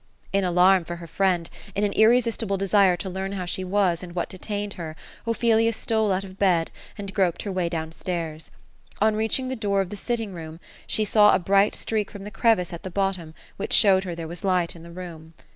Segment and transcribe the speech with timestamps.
[0.33, 4.15] In alarm for her friend, in an irresistible desire to learn how she was, and
[4.15, 4.95] what detained her,
[5.27, 8.49] Ophelia stole out of bed, and groped her way down stairs.'
[8.99, 12.31] On reaching the door of the sitting room, she saw a bright streak from the
[12.31, 15.35] crevice at the bottom, which showed her there was light in the room.